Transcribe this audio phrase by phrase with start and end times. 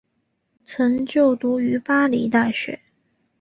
[0.65, 2.79] 曾就读于巴黎大学。